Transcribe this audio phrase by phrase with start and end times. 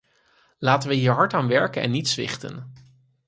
[0.57, 2.73] Laten wij hier hard aan werken en niet zwichten!